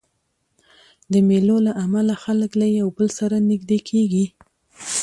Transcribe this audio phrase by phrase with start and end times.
[1.11, 4.25] د مېلو له امله خلک له یو بل سره نږدې کېږي.